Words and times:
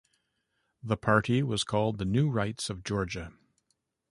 The 0.81 0.97
party 0.97 1.43
was 1.43 1.63
called 1.63 1.99
the 1.99 2.05
New 2.05 2.27
Rights 2.27 2.71
of 2.71 2.83
Georgia. 2.83 3.33